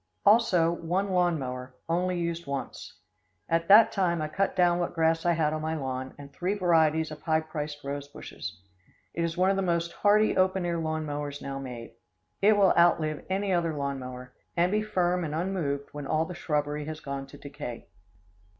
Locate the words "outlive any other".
12.75-13.75